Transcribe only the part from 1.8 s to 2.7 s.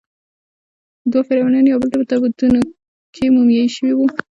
ته په تابوتونو